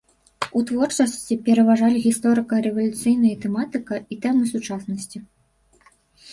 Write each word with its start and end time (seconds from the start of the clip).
У 0.59 0.61
творчасці 0.69 1.37
пераважалі 1.49 2.01
гісторыка-рэвалюцыйная 2.07 3.35
тэматыка 3.47 3.95
і 4.17 4.21
тэмы 4.27 4.43
сучаснасці. 4.57 5.27